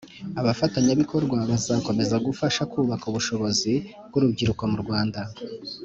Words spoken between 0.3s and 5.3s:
Abafatanyabikorwa bazakomeza gufasha kubaka ubushobozi bw urubyiruko murwanda